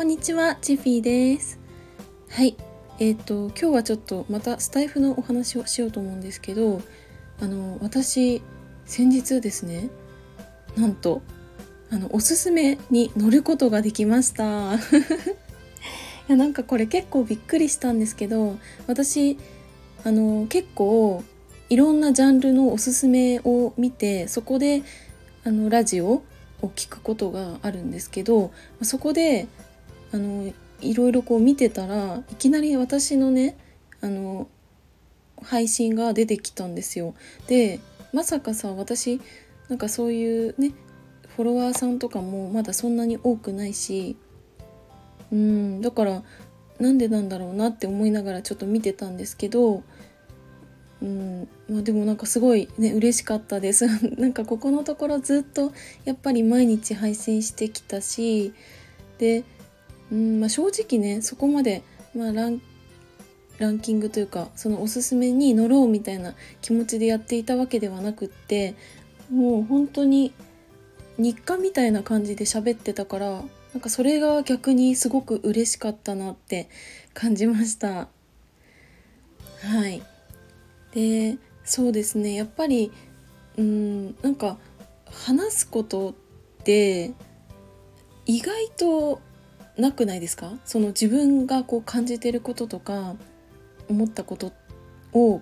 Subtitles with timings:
[0.00, 1.58] こんにちは、チフィーです。
[2.30, 2.56] はい、
[3.00, 6.80] えっ、ー、と今日はちょっとまたスタイフのお話をしようと思うんですけど、
[7.38, 8.40] あの私
[8.86, 9.90] 先日ですね、
[10.74, 11.20] なんと
[11.90, 14.72] あのおすすめに乗ることができました。
[14.74, 14.78] い
[16.28, 18.56] やなんかこれ結構びっくりしたんですけど、
[18.86, 19.36] 私
[20.04, 21.22] あの結構
[21.68, 24.82] いろんなジャンルのおすすめを見てそこで
[25.44, 26.06] あのラジオ
[26.62, 29.46] を聞くことがあるんですけどそこで
[30.12, 33.56] あのいろいろこう見てたらいきなり私のね
[34.00, 34.48] あの
[35.42, 37.14] 配信が出てきたんですよ。
[37.46, 37.80] で
[38.12, 39.20] まさかさ私
[39.68, 40.72] なんかそういうね
[41.36, 44.16] フォロワーさんとかもまだそんなに多くないし
[45.32, 46.22] うんだから
[46.78, 49.82] なんでなんだろうなって思いながらちょっと見てたんですけど
[51.02, 53.86] うんまあ、でもなんかすごいね嬉しかったです
[54.18, 55.72] なんかここのところずっと
[56.04, 58.52] やっぱり毎日配信してきたし
[59.18, 59.44] で
[60.10, 61.82] うんまあ、正直ねそこまで、
[62.16, 62.60] まあ、ラン
[63.58, 68.74] ランキングというかそのおすすめに乗ろうみたいな気持ちでやっていたわけではなくって
[69.30, 70.32] もう本当に
[71.18, 73.42] 日課みたいな感じで喋ってたから
[73.74, 76.68] なんかそれが逆にすごく嬉しかったなって
[77.14, 78.08] 感じました。
[79.62, 80.02] はい。
[80.92, 82.90] でそうですねやっぱり
[83.56, 84.58] うんなんか
[85.04, 86.14] 話すことっ
[86.64, 87.12] て
[88.26, 89.20] 意外と
[89.80, 90.52] なくないですか？
[90.64, 93.16] その自分がこう感じてることとか
[93.88, 94.52] 思ったこと
[95.12, 95.40] を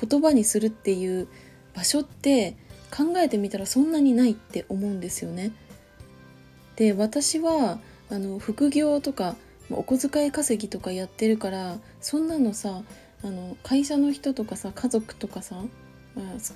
[0.00, 1.28] 言葉にするっていう
[1.74, 2.56] 場所って
[2.90, 5.52] 考えてみたらそんなにないって思うんですよね。
[6.76, 9.36] で私はあの副業とか
[9.70, 12.82] お小遣い稼ぎとかやってるからそんなのさ
[13.22, 15.62] あの会社の人とかさ家族とかさ、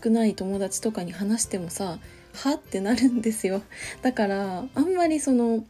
[0.03, 1.99] 少ない友達とかに話してもさ
[2.33, 3.63] はってなるんですよ
[4.03, 5.65] だからあんまりその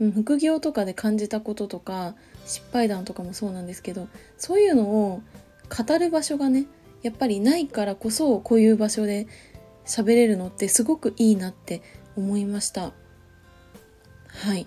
[0.00, 2.14] うん、副業とかで感じたこととか
[2.44, 5.22] 失敗談とかもそうなんですけどそういうのを
[5.68, 6.66] 語る場所がね
[7.02, 9.26] やっぱりないからこそこういう場所で
[9.84, 11.82] 喋れるのってすごくいいなって
[12.16, 12.92] 思いました。
[14.28, 14.66] はい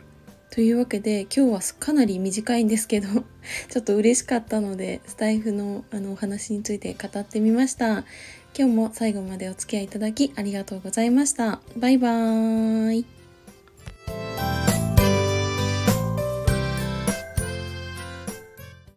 [0.52, 3.08] というわけで今日はかなり短いんですけど
[3.70, 8.06] ちょっと嬉しかったのでスタイフのあのお話について語ってみました。
[8.58, 11.62] 今日も最後までお付き合いいただきありがとうございました。
[11.78, 13.17] バイバーイ。